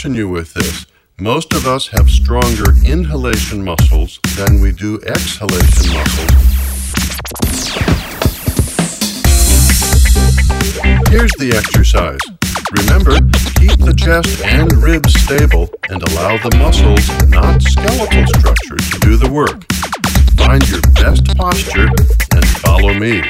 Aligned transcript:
caution 0.00 0.14
you 0.14 0.30
with 0.30 0.54
this. 0.54 0.86
Most 1.18 1.52
of 1.52 1.66
us 1.66 1.88
have 1.88 2.08
stronger 2.08 2.72
inhalation 2.86 3.62
muscles 3.62 4.18
than 4.34 4.62
we 4.62 4.72
do 4.72 4.98
exhalation 5.02 5.92
muscles. 5.92 6.30
Here's 11.10 11.32
the 11.36 11.52
exercise. 11.54 12.18
Remember, 12.80 13.12
keep 13.60 13.76
the 13.76 13.92
chest 13.94 14.42
and 14.42 14.72
ribs 14.82 15.12
stable 15.20 15.68
and 15.90 16.02
allow 16.02 16.38
the 16.38 16.56
muscles, 16.56 17.06
not 17.28 17.60
skeletal 17.60 18.26
structure, 18.38 18.78
to 18.78 18.98
do 19.00 19.16
the 19.18 19.28
work. 19.30 19.66
Find 20.38 20.66
your 20.70 20.80
best 20.94 21.26
posture 21.36 21.90
and 22.32 22.46
follow 22.64 22.94
me. 22.94 23.20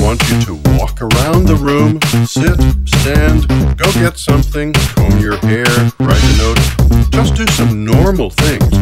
Want 0.00 0.20
you 0.30 0.40
to 0.40 0.54
walk 0.78 1.00
around 1.02 1.46
the 1.46 1.56
room, 1.56 2.00
sit, 2.26 2.58
stand, 2.88 3.46
go 3.76 3.84
get 3.92 4.18
something, 4.18 4.72
comb 4.96 5.18
your 5.18 5.36
hair, 5.38 5.66
write 6.00 6.24
a 6.24 6.36
note. 6.38 7.10
Just 7.10 7.34
do 7.34 7.46
some 7.52 7.84
normal 7.84 8.30
things. 8.30 8.72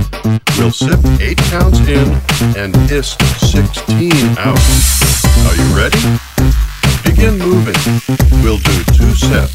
We'll 0.57 0.71
sip 0.71 1.01
8 1.21 1.37
counts 1.51 1.81
in 1.81 2.09
and 2.57 2.75
hiss 2.89 3.17
16 3.39 4.13
out. 4.39 4.59
Are 5.47 5.57
you 5.57 5.69
ready? 5.77 6.03
Begin 7.05 7.39
moving. 7.39 7.79
We'll 8.43 8.59
do 8.59 8.85
two 8.95 9.13
sets. 9.15 9.53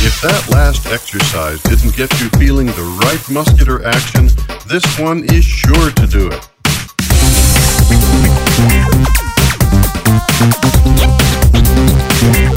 If 0.00 0.20
that 0.22 0.48
last 0.50 0.86
exercise 0.86 1.60
didn't 1.62 1.96
get 1.96 2.10
you 2.20 2.28
feeling 2.38 2.66
the 2.66 3.00
right 3.02 3.30
muscular 3.30 3.84
action, 3.84 4.28
this 4.66 4.98
one 4.98 5.24
is 5.24 5.44
sure 5.44 5.90
to 5.90 6.06
do 6.06 6.28
it. 6.28 6.48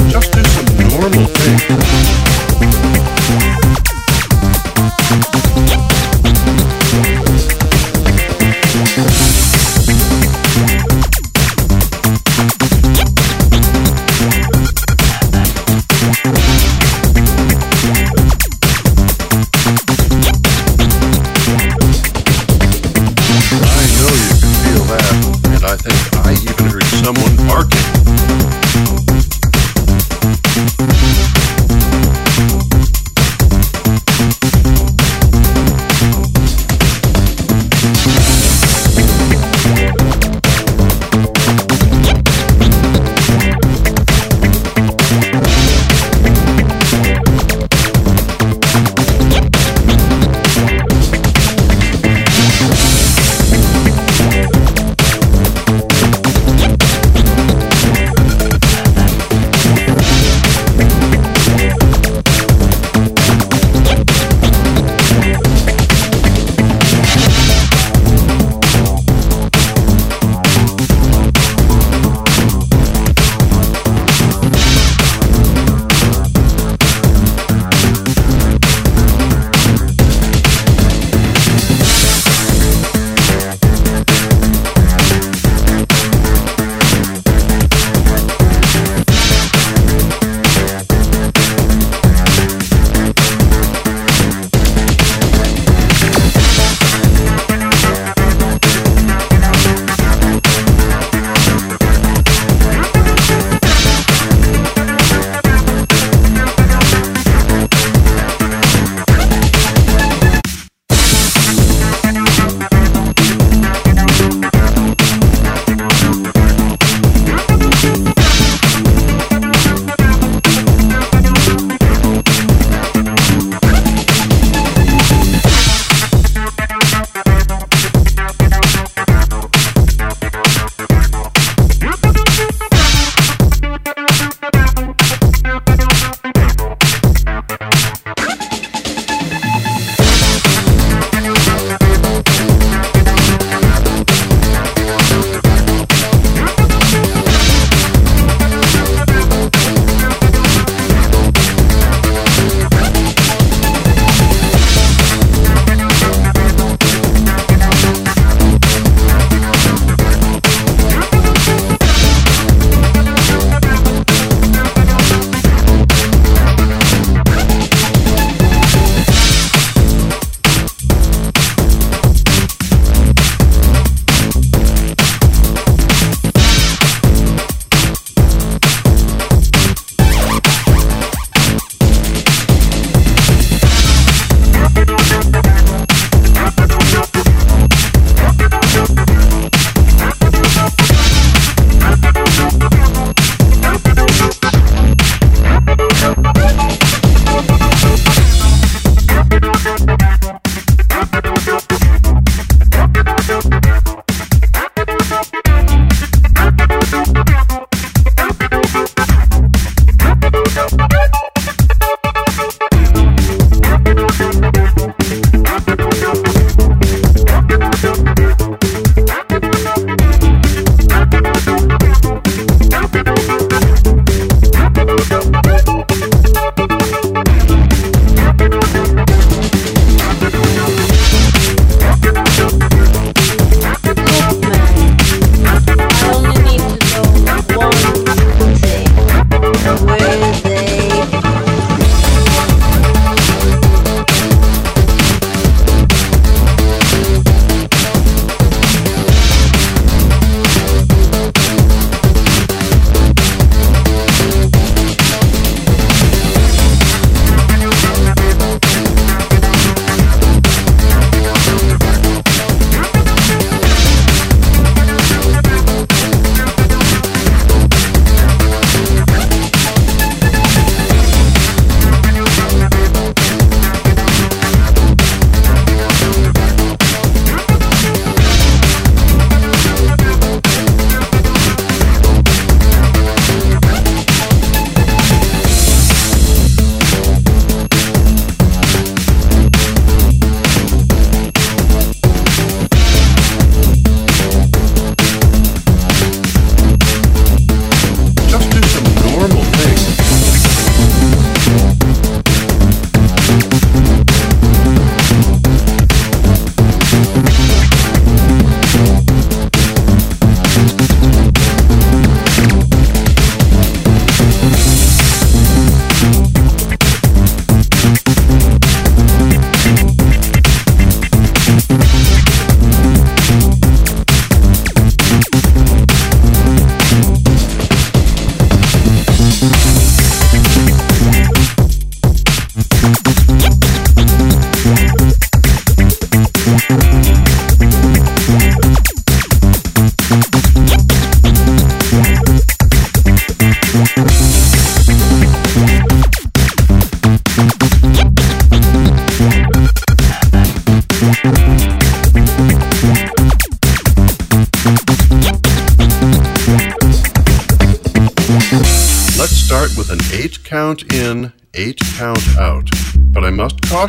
Just 0.10 0.34
do 0.34 0.44
some 0.44 0.90
normal 0.90 1.26
things. 1.28 2.21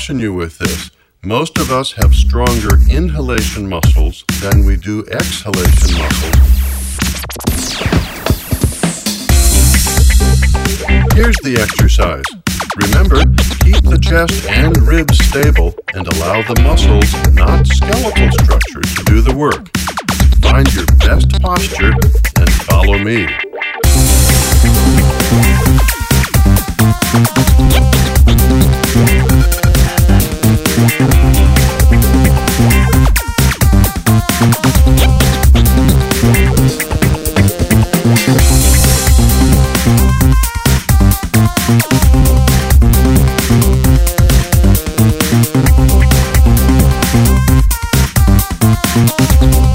caution 0.02 0.18
you 0.18 0.34
with 0.34 0.58
this. 0.58 0.90
Most 1.22 1.58
of 1.58 1.70
us 1.70 1.92
have 1.92 2.12
stronger 2.12 2.70
inhalation 2.90 3.68
muscles 3.68 4.24
than 4.40 4.66
we 4.66 4.76
do 4.76 5.06
exhalation 5.12 5.96
muscles. 5.96 6.34
Here's 11.14 11.36
the 11.44 11.56
exercise. 11.60 12.24
Remember, 12.82 13.22
keep 13.62 13.80
the 13.84 14.00
chest 14.02 14.44
and 14.50 14.76
ribs 14.82 15.24
stable 15.24 15.72
and 15.94 16.08
allow 16.08 16.42
the 16.42 16.60
muscles, 16.62 17.12
not 17.32 17.64
skeletal 17.68 18.32
structure, 18.42 18.82
to 18.82 19.04
do 19.04 19.20
the 19.20 19.36
work. 19.36 19.70
Find 20.42 20.66
your 20.74 20.86
best 20.98 21.30
posture 21.40 21.92
and 22.40 22.50
follow 22.66 22.98
me. 22.98 23.28
Thank 49.42 49.71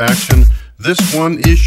action. 0.00 0.44
This 0.78 1.14
one 1.14 1.38
is 1.46 1.58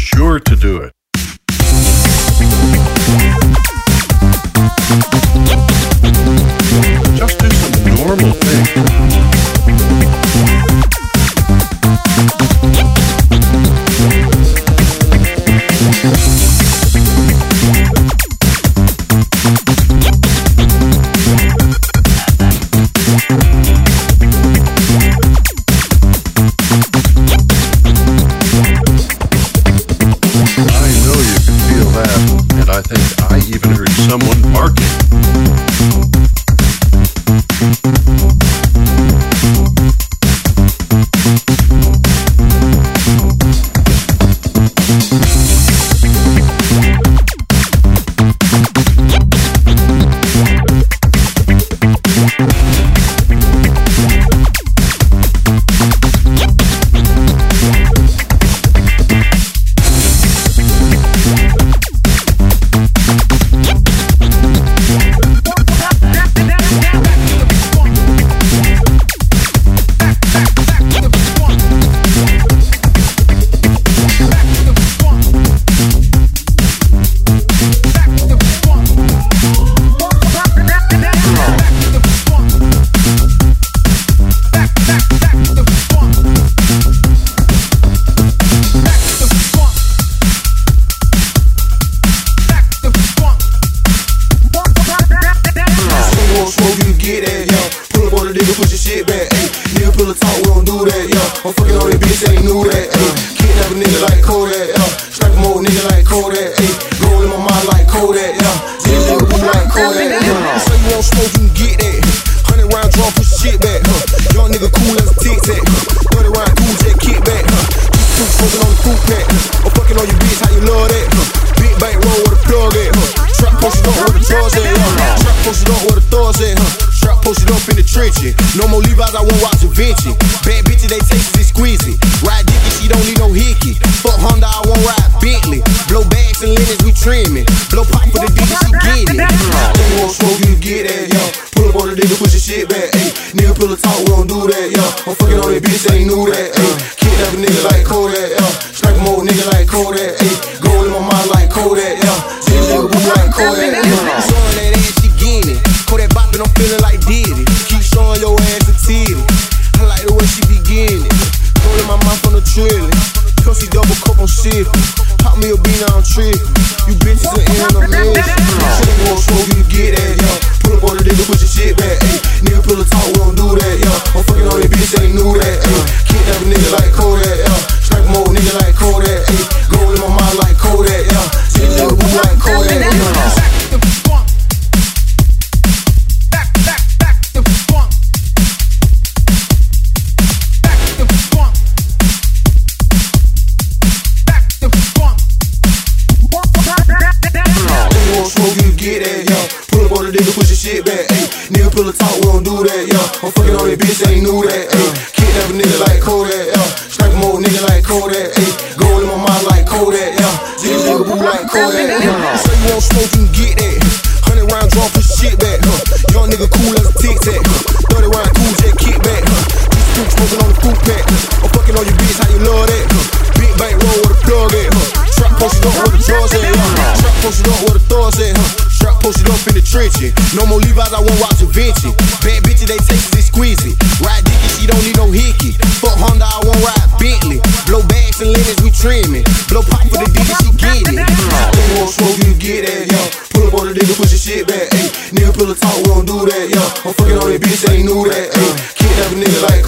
No 230.34 230.46
more 230.50 230.58
Levi's, 230.58 230.90
I 230.90 230.98
won't 230.98 231.14
watch 231.22 231.38
a 231.42 231.46
Vinci. 231.46 231.94
Bad 232.26 232.42
bitches, 232.42 232.66
they 232.66 232.78
taste 232.82 233.14
it 233.14 233.22
exquisite. 233.22 233.78
Ride 234.02 234.26
dicky, 234.26 234.48
she 234.58 234.66
don't 234.66 234.82
need 234.82 234.98
no 234.98 235.06
hickey. 235.06 235.54
Fuck 235.78 235.94
Honda, 235.94 236.26
I 236.26 236.42
won't 236.42 236.58
ride 236.58 236.90
Bentley. 236.98 237.38
Blow 237.70 237.86
bags 237.86 238.18
and 238.18 238.34
linens, 238.34 238.58
we 238.58 238.74
trimming. 238.74 239.22
Blow 239.46 239.62
pop 239.62 239.86
for 239.86 240.02
the 240.02 240.10
digger, 240.10 240.36
she 240.42 240.50
get 240.58 240.90
it. 240.90 241.06
Nigga 241.06 241.72
want 241.78 241.90
smoke, 241.94 242.18
you 242.26 242.34
get 242.34 242.66
that, 242.66 242.82
yo. 242.90 243.00
Pull 243.30 243.46
up 243.46 243.54
on 243.62 243.64
the 243.70 243.74
nigga, 243.78 243.94
push 243.94 244.10
your 244.10 244.18
shit 244.18 244.42
back, 244.50 244.70
ayy. 244.74 244.90
Nigga 245.14 245.30
pull 245.38 245.50
a 245.50 245.54
talk, 245.54 245.78
we 245.78 245.90
don't 245.94 246.06
do 246.06 246.26
that, 246.26 246.46
yo. 246.50 246.62
I'm 246.82 246.92
fucking 246.98 247.18
on 247.18 247.30
that 247.30 247.38
bitch, 247.38 247.62
they 247.62 247.78
ain't 247.78 247.86
knew 247.86 248.02
that, 248.10 248.34
ayy. 248.34 248.52
Kidnap 248.74 249.14
a 249.14 249.16
nigga 249.22 249.38
like 249.48 249.63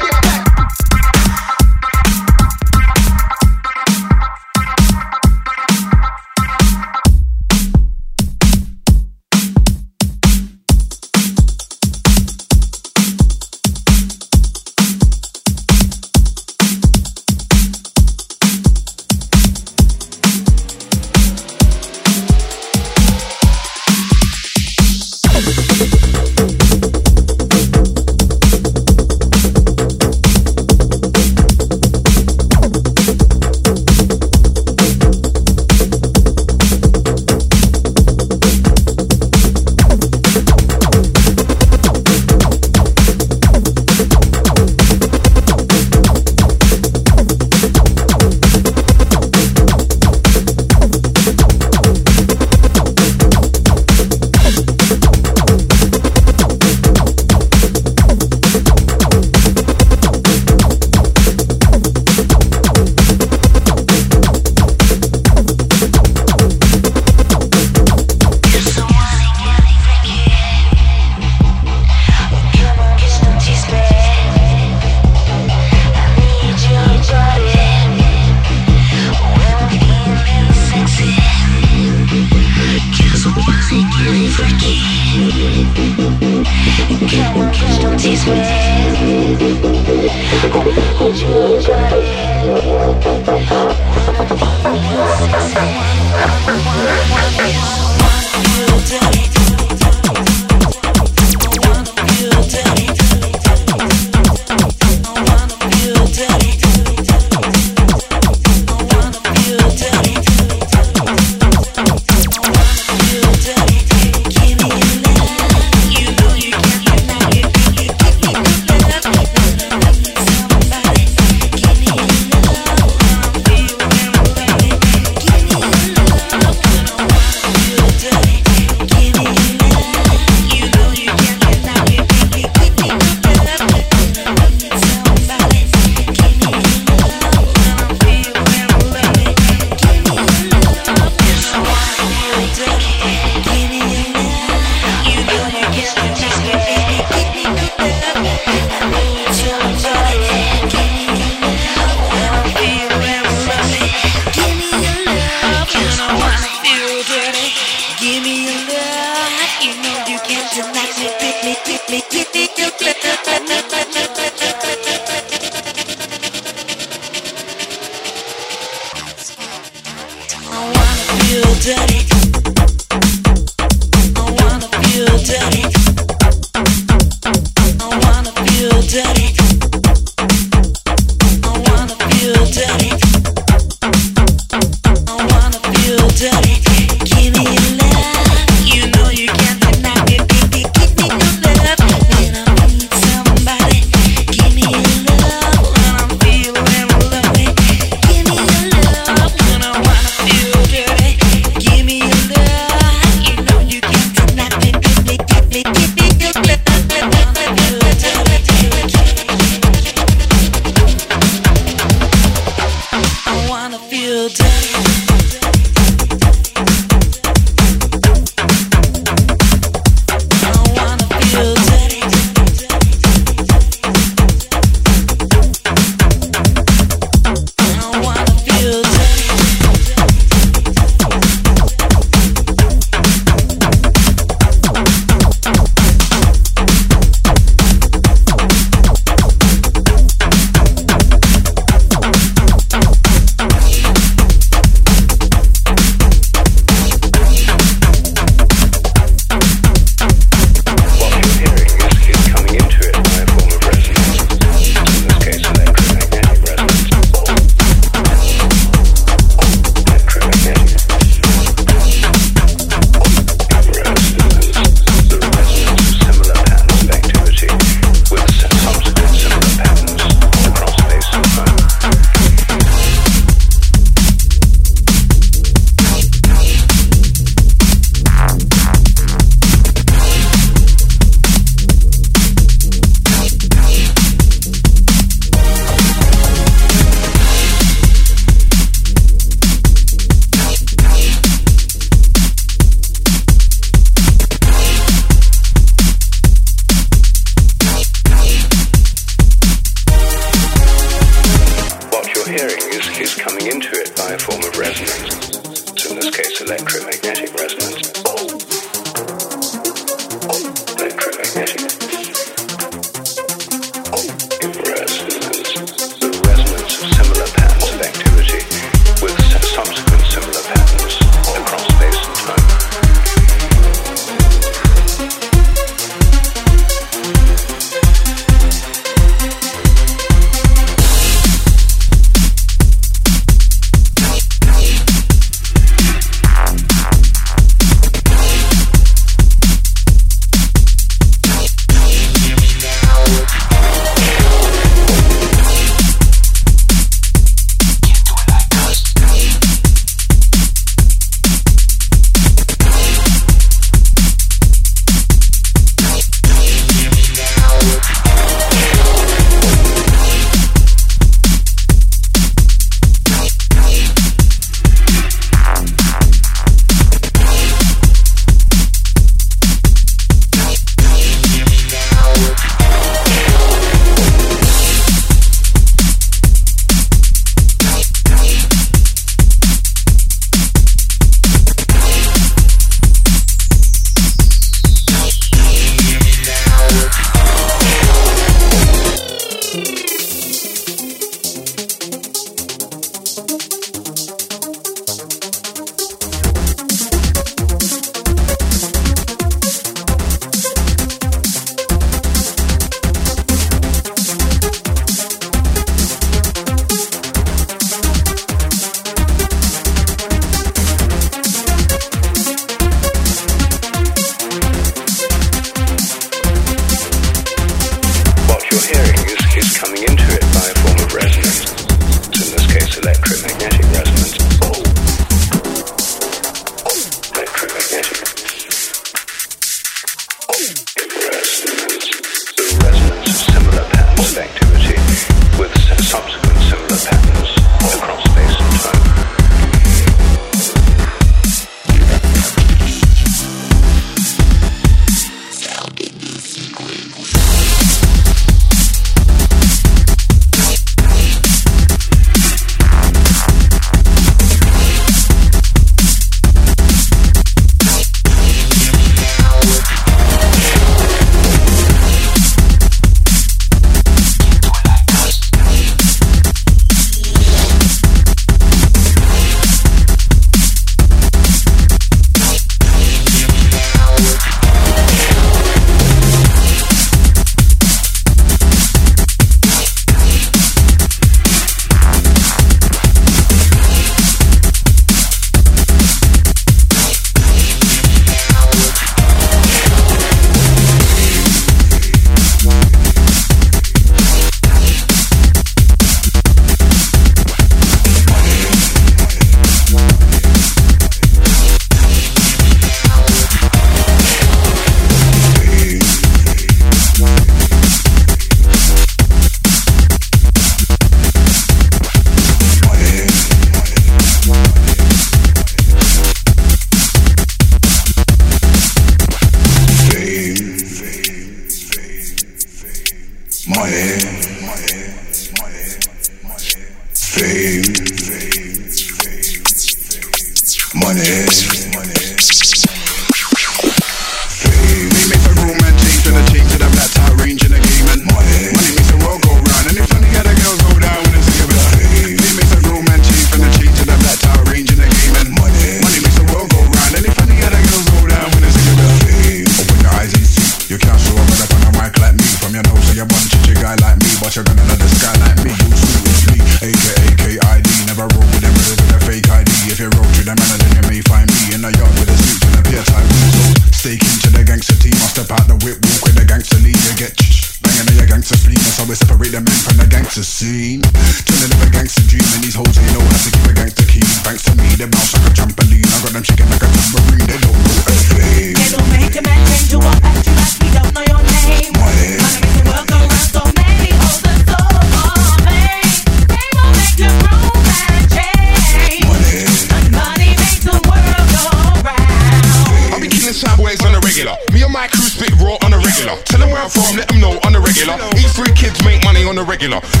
Change. 599.61 600.00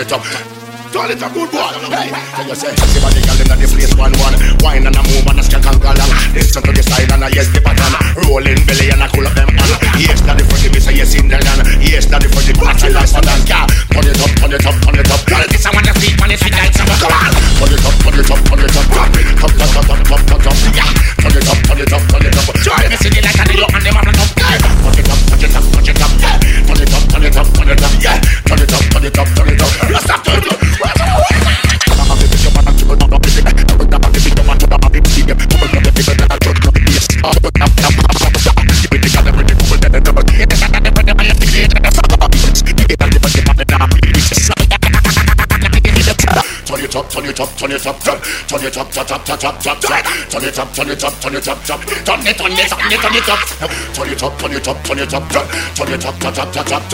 It's 0.00 0.12
up. 0.12 0.29
turn 46.70 46.84
it 46.84 46.96
up, 46.96 47.10
turn 47.10 47.24
it 47.24 47.40
up, 47.40 47.48
turn 47.56 47.70
it 47.72 47.86
up, 47.86 48.00
turn, 48.00 48.20
turn 48.48 48.64
it 48.64 48.76
up, 48.76 48.90
tap 48.90 49.10
it 49.10 49.12
up, 49.12 49.24
tap 49.24 49.44
it 49.50 49.66
up, 49.66 49.80
turn 50.30 50.44
it 50.44 50.58
up, 50.58 50.72
turn 50.72 50.88
it 50.88 51.04
up, 51.04 51.20
turn 51.20 51.34
it 51.34 51.48
up, 51.48 51.62
tap, 51.62 51.80
turn 51.80 51.90
it, 51.90 52.04
turn 52.04 52.20
it, 52.20 52.36
turn 52.36 52.52
it, 52.52 53.00
turn 53.00 53.14
it 53.14 53.28
up, 53.28 53.40
turn 53.94 54.08
it 54.08 54.22
up, 54.22 54.38
turn 54.38 54.52
it 54.52 54.68
up, 54.68 54.84
turn 54.84 54.98
it 54.98 55.14
up, 55.14 55.28
turn, 55.28 55.46
turn 55.74 55.92
it 55.92 56.04
up, 56.06 56.18
tap 56.18 56.32
it 56.32 56.38
up, 56.38 56.52
tap 56.52 56.66
it 56.66 56.72
up, 56.72 56.88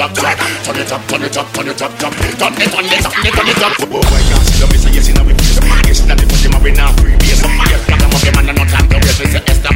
turn 0.64 0.76
it 0.76 0.92
up, 0.92 1.06
turn 1.06 1.22
it 1.22 1.36
up, 1.36 1.52
turn 1.52 1.68
it 1.68 1.82
up, 1.82 1.92
tap, 1.98 2.12
turn 2.12 2.22
it, 2.22 2.38
turn 2.38 2.54
it, 2.56 3.02
turn 3.02 3.26
it, 3.26 3.34
turn 3.34 3.48
it 3.48 3.62
up. 3.62 3.72
Oh 3.80 4.02
my 4.02 4.20
God, 4.30 4.42
see 4.42 4.60
the 4.60 4.66
missile, 4.72 4.92
yes, 4.92 5.08
now 5.14 5.24
we 5.24 5.55
nation 5.86 6.10
and 6.10 6.18
the 6.18 6.26
country 6.26 6.50
marry 6.50 6.72
now 6.72 6.92
free 6.98 7.14
base. 7.16 7.38
Yes, 7.38 7.88
not 7.88 8.02
a 8.02 8.08
mother 8.10 8.32
man 8.34 8.48
and 8.50 8.58
not 8.58 8.68
time 8.68 8.88
to 8.90 8.96
waste. 8.98 9.20
We 9.20 9.26
say 9.30 9.42
yes, 9.46 9.66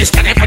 It's 0.00 0.10
gonna 0.10 0.39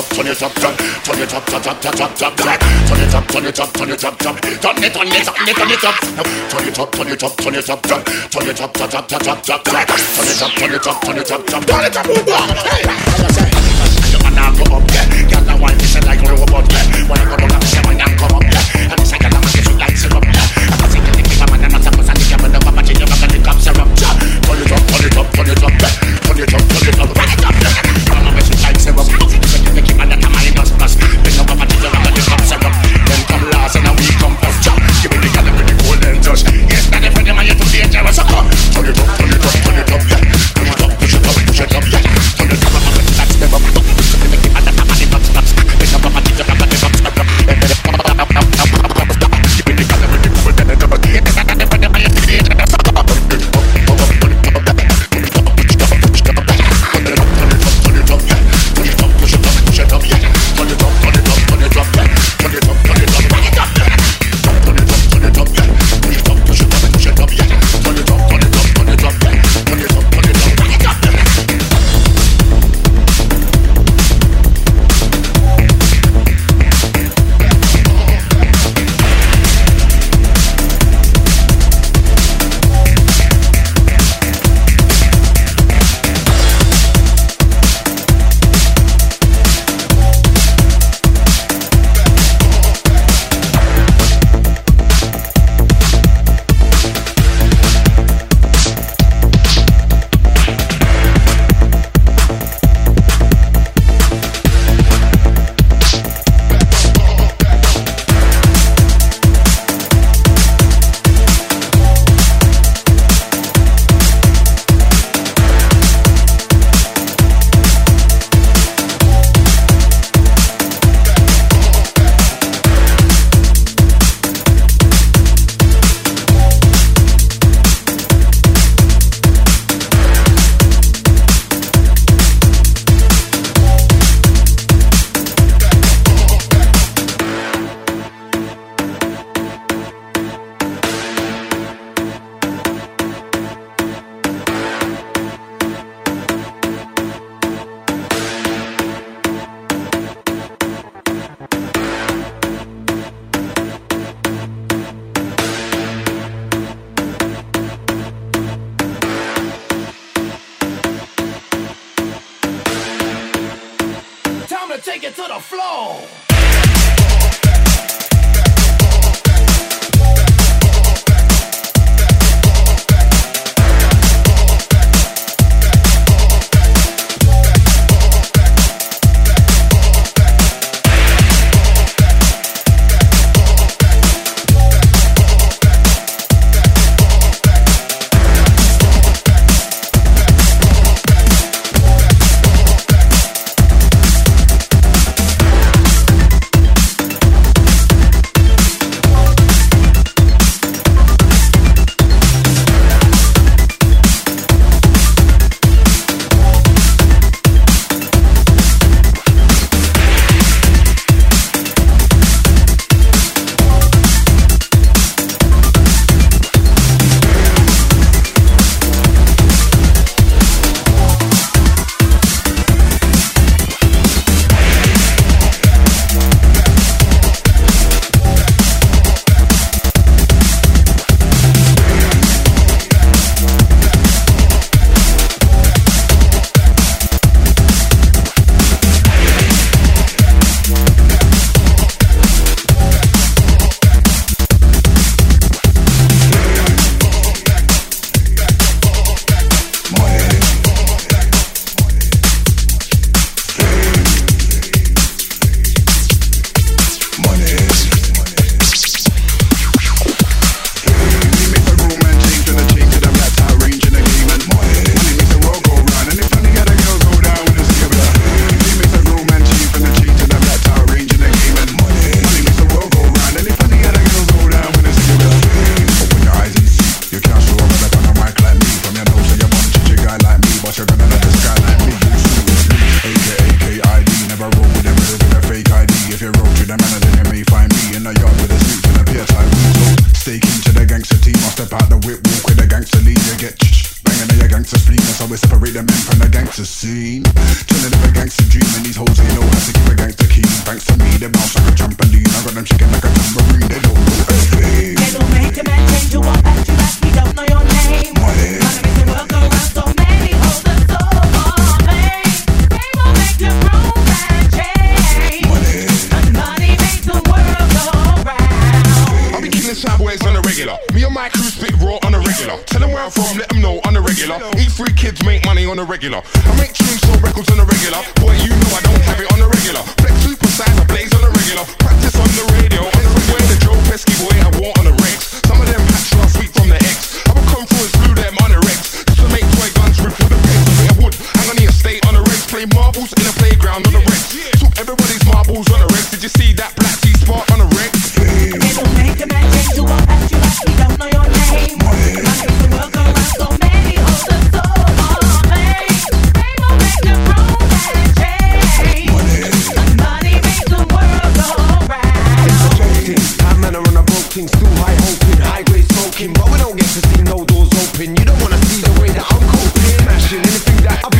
it 0.00 0.42
up, 0.42 0.54
turn, 0.54 0.76
turn 1.04 1.18
it 1.20 1.34
up, 1.34 1.44
turn, 1.44 1.60
turn, 1.60 1.76
turn, 1.80 1.92
turn, 1.92 2.14
turn, 2.14 2.34
turn 2.36 3.00
it 3.00 3.14
up, 3.14 3.26
turn 3.28 3.44
it 3.44 3.60
up, 3.60 3.72
turn 3.72 3.90
it 3.90 4.04
up, 4.04 4.18
turn, 4.18 4.36
turn 4.36 4.48
it, 4.48 4.62
turn 4.62 4.76
it, 4.80 4.94
turn 4.94 5.08
it, 5.08 5.24
turn 5.26 5.70
it 5.70 5.84
up, 5.84 5.96
turn 6.48 6.68
it 6.68 6.78
up, 6.78 6.90
turn 6.90 7.08
it 7.08 7.22
up, 7.22 7.36
turn 7.36 7.54
it 7.54 7.68
up, 7.68 7.82
turn, 7.82 8.04
turn 8.30 8.48
it 8.48 8.60
up, 8.60 8.72
turn, 8.72 8.88
turn, 8.88 9.04
turn, 9.04 9.20
turn, 9.20 9.42
turn, 9.42 9.60
turn 9.60 9.80
it 9.80 10.40
up, 10.40 10.52
turn 10.56 10.72
it 10.72 10.86
up, 10.86 11.00
turn 11.04 11.18
it 11.18 11.30
up, 11.30 11.46
turn, 11.46 11.62
turn 11.66 11.84
it 11.84 11.96
up, 11.96 12.06
move 12.06 12.28
on, 12.32 12.48
hey, 12.64 12.80
I 12.80 13.28
say, 13.28 13.50
your 14.10 14.20
man 14.24 14.34
now 14.34 14.50
go 14.56 14.64
up, 14.72 14.84
yeah, 14.88 15.04
girl 15.28 15.44
that 15.44 15.58
wine, 15.60 15.76
this 15.76 15.96
is 15.96 16.04
like 16.06 16.22
a 16.24 16.32
robot, 16.32 16.64
yeah, 16.72 17.04
when 17.04 17.20
I 17.20 17.24
go 17.28 17.36
down, 17.36 17.52
I 17.52 17.66
say 17.68 17.82
my 17.84 17.92
name 17.92 18.16
come 18.16 18.32
up, 18.32 18.44
yeah, 18.46 18.88
and 18.88 18.96
this 18.96 19.12
like 19.12 19.24
a 19.24 19.28
llama, 19.28 19.48
get 19.52 19.68
you 19.68 19.76
like 19.76 19.96
syrup, 20.00 20.24
yeah, 20.24 20.48
I 20.64 20.76
can 20.80 20.88
see 20.88 21.00
the 21.04 21.12
thing, 21.12 21.28
I'm 21.44 21.52
an 21.52 21.64
amateur, 21.68 21.92
but 21.92 22.08
I 22.08 22.14
think 22.16 22.32
I'm 22.32 22.48
the 22.48 22.58
papa, 22.64 22.80
change 22.88 23.00
your 23.04 23.08
back 23.10 23.20
and 23.20 23.32
the 23.36 23.52
syrup, 23.60 23.88
yeah, 24.00 24.16
turn 24.48 24.64
it 24.64 24.72
up, 24.72 24.80
turn 24.80 25.04
it 25.04 25.18
up, 25.18 25.28
turn 25.34 25.48
it 25.50 25.60
up, 25.60 25.74
turn 25.76 26.38
it 26.40 26.54
up, 26.54 26.62
turn 26.64 26.88
it 26.88 27.00
up, 27.00 27.12
turn 27.12 27.28
it 27.28 27.44
up, 27.44 27.49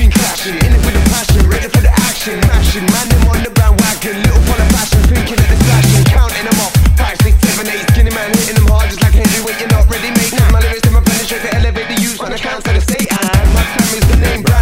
screen 0.09 0.57
In 0.65 0.73
it 0.73 0.81
with 0.85 0.97
a 0.97 1.05
passion, 1.13 1.45
ready 1.51 1.69
for 1.69 1.83
the 1.85 1.93
action. 2.09 2.41
Mashing, 2.49 2.87
man, 2.89 3.07
them 3.13 3.29
on 3.29 3.39
the 3.45 3.51
bandwagon. 3.53 4.17
Little 4.25 4.41
full 4.49 4.57
of 4.57 4.69
fashion, 4.73 5.03
thinking 5.13 5.37
that 5.37 5.49
they're 5.49 5.65
slashing 5.69 6.05
Counting 6.09 6.47
them 6.49 6.59
off, 6.65 6.73
five, 6.97 7.17
six, 7.21 7.37
seven, 7.45 7.69
eight. 7.69 7.85
Skinny 7.93 8.13
man 8.15 8.33
hitting 8.33 8.57
them 8.57 8.69
hard 8.73 8.89
just 8.89 9.03
like 9.03 9.13
Henry 9.13 9.41
Wait, 9.45 9.61
you're 9.61 9.69
not 9.69 9.85
ready, 9.91 10.09
mate. 10.17 10.33
Now 10.33 10.49
My 10.53 10.61
lyrics 10.65 10.87
in 10.87 10.93
my 10.97 11.05
penny 11.05 11.25
straight 11.29 11.45
to 11.45 11.53
elevate 11.53 11.89
the 11.93 11.99
use 12.01 12.17
Man, 12.21 12.33
I 12.33 12.39
can't 12.39 12.63
set 12.65 12.77
a 12.77 12.81
state. 12.81 13.09
And 13.13 13.49
my 13.53 13.65
family's 13.77 14.09
the 14.09 14.19
name 14.25 14.43
brand 14.43 14.60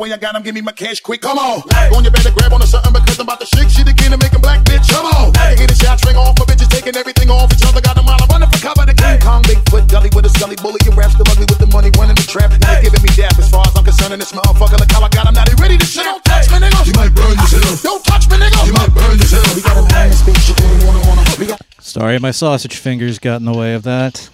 boy, 0.00 0.08
I 0.08 0.16
got 0.16 0.34
him. 0.34 0.42
Give 0.42 0.56
me 0.56 0.64
my 0.64 0.72
cash 0.72 1.00
quick. 1.04 1.20
Come 1.20 1.36
on. 1.36 1.60
Hey. 1.76 1.92
On 1.92 2.00
your 2.00 2.10
better 2.10 2.32
grab 2.32 2.56
on 2.56 2.64
something 2.64 2.92
because 2.96 3.20
I'm 3.20 3.28
about 3.28 3.40
to 3.44 3.48
shake 3.52 3.68
shit 3.68 3.84
again 3.84 4.16
and 4.16 4.20
make 4.24 4.32
him 4.32 4.40
black, 4.40 4.64
bitch. 4.64 4.88
Come 4.88 5.04
on. 5.04 5.36
Hey. 5.36 5.60
A 5.60 5.74
shot 5.76 6.00
string 6.00 6.16
off 6.16 6.32
for 6.40 6.48
bitches 6.48 6.72
taking 6.72 6.96
everything 6.96 7.28
off 7.28 7.52
each 7.52 7.64
other. 7.68 7.84
Got. 7.84 8.00
I'm 8.00 8.08
running 8.08 8.48
for 8.48 8.60
cover. 8.64 8.88
The 8.88 8.96
King 8.96 9.20
hey. 9.20 9.20
Kong, 9.20 9.44
Gully 9.92 10.08
with 10.16 10.24
a 10.24 10.32
scully. 10.32 10.56
Bully, 10.56 10.80
your 10.88 10.96
rap 10.96 11.12
still 11.12 11.28
ugly 11.28 11.44
with 11.44 11.60
the 11.60 11.68
money 11.68 11.92
running 12.00 12.16
the 12.16 12.24
trap. 12.24 12.48
Giving 12.80 13.02
me 13.04 13.10
dap 13.12 13.36
as 13.36 13.50
far 13.52 13.68
as 13.68 13.76
I'm 13.76 13.84
concerned. 13.84 14.16
And 14.16 14.22
this 14.22 14.32
motherfucker, 14.32 14.80
look 14.80 14.90
how 14.90 15.04
I 15.04 15.10
got 15.12 15.28
him. 15.28 15.34
Now 15.36 15.44
they 15.44 15.54
ready 15.60 15.76
to 15.76 15.84
shit. 15.84 16.08
Don't 16.08 16.24
touch 16.24 16.48
me, 16.48 16.56
nigga. 16.64 16.80
You 16.88 16.96
might 16.96 17.12
burn 17.12 17.36
yourself. 17.36 17.82
Don't 17.84 18.02
touch 18.08 18.24
me, 18.32 18.36
nigga. 18.40 18.58
You 18.64 18.72
might 18.72 18.92
burn 18.96 19.18
yourself. 19.20 19.52
We 19.52 19.60
got 19.60 19.76
a 19.76 19.84
hey. 19.92 20.10
speech. 20.16 20.56
You. 20.56 21.56
Sorry, 21.80 22.18
my 22.18 22.30
sausage 22.30 22.76
fingers 22.76 23.18
got 23.18 23.40
in 23.40 23.46
the 23.46 23.52
way 23.52 23.74
of 23.74 23.82
that. 23.82 24.30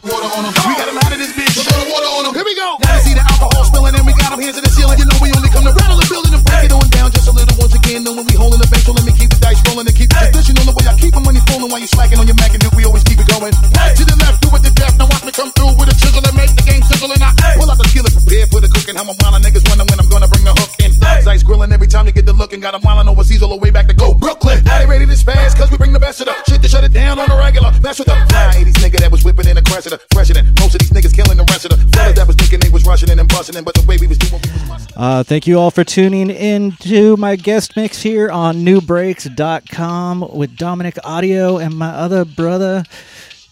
How 18.97 19.05
my 19.05 19.12
wild 19.20 19.44
niggas 19.44 19.68
wonder 19.68 19.85
when 19.85 20.01
I'm 20.01 20.09
gonna 20.09 20.27
bring 20.27 20.44
the 20.44 20.55
hook 20.56 20.73
in. 20.81 20.93
Ice 21.28 21.43
grilling 21.43 21.70
every 21.73 21.86
time 21.86 22.06
you 22.06 22.12
get 22.12 22.24
the 22.24 22.32
look 22.32 22.52
and 22.55 22.62
got 22.62 22.73
'em 22.74 22.81
wildin' 22.81 23.09
overseas 23.09 23.43
all 23.43 23.51
the 23.51 23.56
way 23.56 23.70
back 23.70 23.86
to 23.89 23.94
go 23.94 24.14
Brooklyn. 24.14 24.64
Now 24.64 24.78
they 24.78 24.86
ready 24.86 25.05
to 25.05 25.12
spaz 25.12 25.55
cause 25.56 25.70
we 25.70 25.77
bring 25.77 25.93
the 25.93 25.98
best 26.01 26.20
of 26.20 26.27
the 26.27 26.35
shit 26.48 26.62
to 26.62 26.68
shut 26.68 26.82
it 26.85 26.93
down 26.93 27.18
on 27.18 27.28
the 27.28 27.36
regular. 27.36 27.73
Mess 27.82 27.98
with 27.98 28.09
the 28.09 28.14
fly 28.31 28.52
80s 28.56 28.73
nigga 28.74 28.98
that 29.01 29.10
was 29.10 29.23
whipping 29.24 29.48
in 29.48 29.59
a 29.59 29.62
Cressida. 29.62 29.98
Fresher 30.14 30.35
than 30.35 30.55
most 30.60 30.74
of 30.74 30.81
these 30.81 30.90
niggas 30.90 31.14
killing 31.14 31.36
the 31.36 31.44
rest 31.51 31.66
of 31.66 31.73
the 31.73 31.97
fellas 31.97 32.14
that 32.16 32.27
was 32.27 32.36
thinking 32.36 32.60
they 32.60 32.70
was 32.70 32.86
rushing 32.86 33.10
in 33.10 33.18
and 33.18 33.28
busting 33.28 33.56
in. 33.56 33.64
But 33.64 33.74
the 33.74 33.82
way 33.82 33.98
we 34.01 34.06
was 34.06 34.18
doing, 34.18 34.40
we 34.43 34.70
was. 34.70 34.86
Uh, 34.97 35.23
thank 35.24 35.47
you 35.47 35.59
all 35.59 35.70
for 35.70 35.85
tuning 35.85 36.31
in 36.31 36.73
to 36.81 37.16
my 37.18 37.36
guest 37.36 37.77
mix 37.77 38.01
here 38.01 38.31
on 38.31 38.64
nubreaks.com 38.64 40.28
with 40.32 40.56
Dominic 40.56 40.97
Audio 41.05 41.59
and 41.59 41.74
my 41.74 41.90
other 41.90 42.24
brother, 42.24 42.85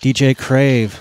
DJ 0.01 0.35
Crave. 0.35 1.01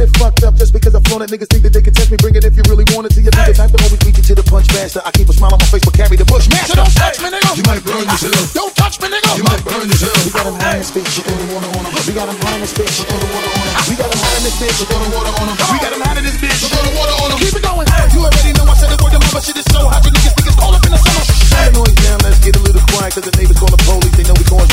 get 0.00 0.08
it 0.08 0.16
fucked 0.16 0.42
up 0.44 0.56
just 0.56 0.72
because 0.72 0.94
I'm 0.96 1.04
flown 1.04 1.20
it. 1.20 1.28
Niggas 1.28 1.52
think 1.52 1.62
that 1.64 1.72
they 1.76 1.84
can 1.84 1.92
test 1.92 2.08
me. 2.10 2.16
Bring 2.16 2.34
it 2.34 2.44
if 2.44 2.56
you 2.56 2.64
really 2.72 2.88
want 2.96 3.04
it. 3.04 3.12
To 3.12 3.20
your 3.20 3.32
the 3.36 3.52
type 3.52 3.68
to 3.68 3.78
always 3.84 4.00
beat 4.00 4.16
you 4.16 4.24
to 4.32 4.34
the 4.40 4.44
punch 4.48 4.72
master. 4.72 5.04
I 5.04 5.10
keep 5.12 5.28
a 5.28 5.34
smile 5.36 5.52
on 5.52 5.60
my 5.60 5.68
face, 5.68 5.84
but 5.84 5.92
carry 5.92 6.16
the 6.16 6.24
bush. 6.24 6.48
Master, 6.48 6.80
don't 6.80 6.88
touch 6.96 7.20
me, 7.20 7.28
nigga. 7.28 7.52
You 7.60 7.64
might 7.68 7.84
burn 7.84 8.08
yourself. 8.08 8.56
Don't 8.56 8.72
touch 8.80 8.96
me, 9.00 9.12
nigga. 9.12 9.36
You 9.36 9.44
might 9.44 9.60
burn 9.60 9.84
yourself. 9.84 10.16
We 10.24 10.32
got 10.32 10.48
high 10.48 10.80
in 10.80 10.84
space, 10.84 11.10
so 11.12 11.20
throw 11.20 11.36
the 11.36 11.46
water 11.52 11.68
on 11.76 11.84
'em. 11.84 11.92
We 12.08 12.12
got 12.16 12.28
high 12.32 12.56
in 12.56 12.68
space, 12.70 12.96
so 12.96 13.04
throw 13.04 13.20
the 13.20 13.28
water 13.28 13.52
on 13.52 13.68
'em. 13.68 13.84
We 13.90 13.94
got 14.00 14.08
high 14.16 14.36
in 14.40 14.42
this 14.48 14.56
bitch, 14.56 14.80
throw 14.88 14.96
the 15.04 15.10
water 15.12 15.32
on 15.36 15.46
'em. 15.52 15.56
We 15.68 15.78
got 15.84 15.92
high 15.92 16.16
in 16.16 16.24
this 16.24 16.38
bitch, 16.40 16.60
throw 16.64 16.80
the 16.80 16.92
water 16.96 17.14
on 17.20 17.28
'em. 17.32 17.38
Keep 17.38 17.56
it 17.60 17.64
going. 17.68 17.88
You 18.14 18.20
already 18.24 18.52
know 18.56 18.64
I 18.72 18.74
said 18.80 18.88
the 18.88 18.96
word, 19.04 19.12
the 19.12 19.20
mama 19.20 19.40
shit 19.44 19.56
is 19.60 19.68
so 19.68 19.84
hot. 19.84 20.00
You 20.04 20.12
niggas 20.16 20.32
think 20.32 20.48
it's 20.48 20.56
cold 20.56 20.74
up 20.74 20.84
in 20.86 20.92
the 20.96 21.00
summer. 21.04 21.24
Shut 21.28 21.60
the 21.60 21.72
noise 21.76 21.96
down, 22.00 22.18
let's 22.24 22.40
get 22.40 22.56
a 22.56 22.62
little 22.64 22.84
quiet, 22.88 23.12
cause 23.12 23.26
the 23.28 23.34
neighbors 23.36 23.58
call 23.60 23.68
the 23.68 23.80
police. 23.84 24.14
They 24.16 24.24
know 24.24 24.36
we 24.40 24.44
cause 24.48 24.69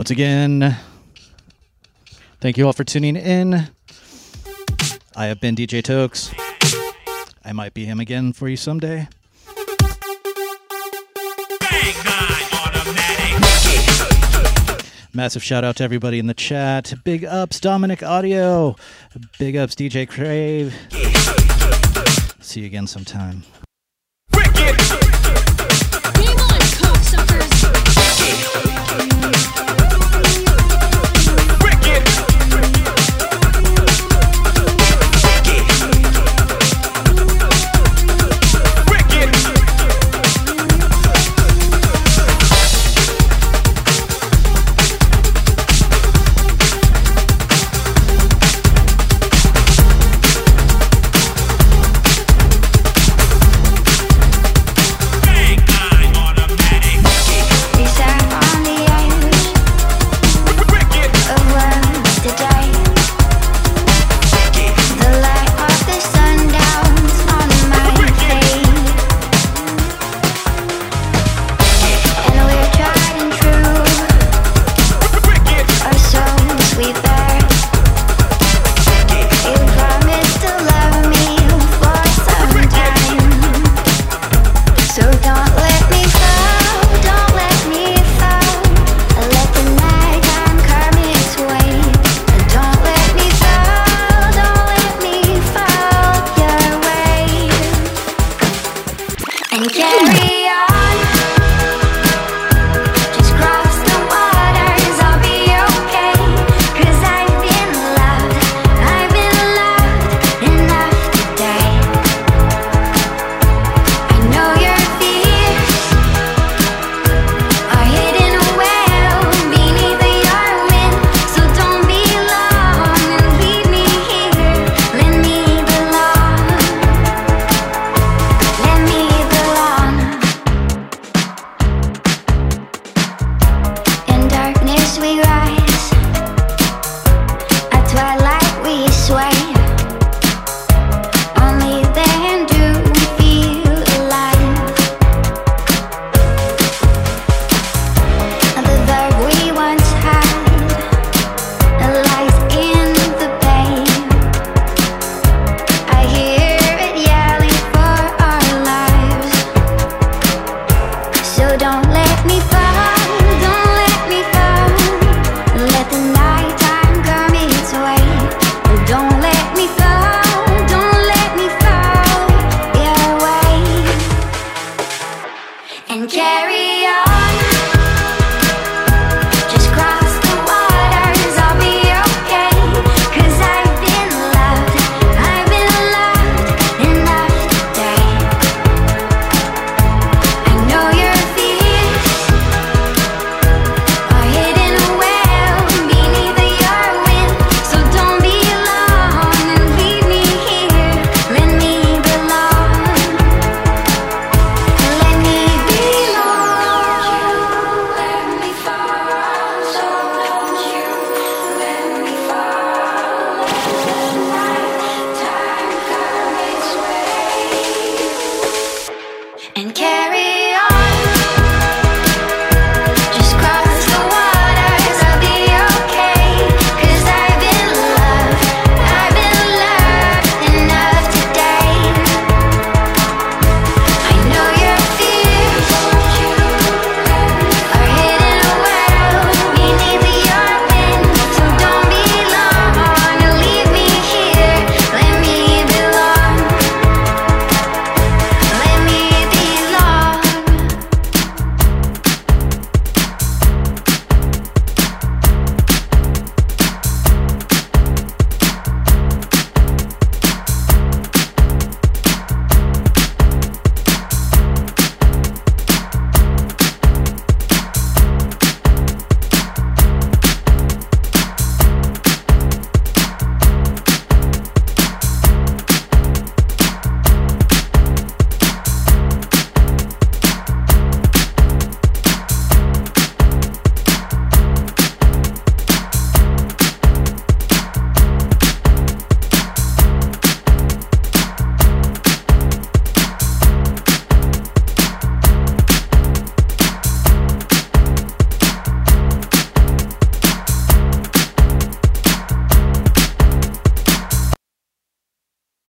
Once 0.00 0.10
again, 0.10 0.78
thank 2.40 2.56
you 2.56 2.64
all 2.64 2.72
for 2.72 2.84
tuning 2.84 3.16
in. 3.16 3.68
I 5.14 5.26
have 5.26 5.42
been 5.42 5.54
DJ 5.54 5.82
Tokz. 5.82 6.32
I 7.44 7.52
might 7.52 7.74
be 7.74 7.84
him 7.84 8.00
again 8.00 8.32
for 8.32 8.48
you 8.48 8.56
someday. 8.56 9.08
Massive 15.12 15.42
shout 15.42 15.64
out 15.64 15.76
to 15.76 15.84
everybody 15.84 16.18
in 16.18 16.28
the 16.28 16.34
chat. 16.34 16.94
Big 17.04 17.26
ups, 17.26 17.60
Dominic 17.60 18.02
Audio. 18.02 18.76
Big 19.38 19.54
ups, 19.54 19.74
DJ 19.74 20.08
Crave. 20.08 20.74
See 22.40 22.60
you 22.60 22.66
again 22.66 22.86
sometime. 22.86 23.42